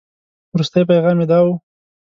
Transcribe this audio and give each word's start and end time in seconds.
وروستي 0.53 0.81
پيغام 0.89 1.17
یې 1.21 1.25
داو. 1.31 1.47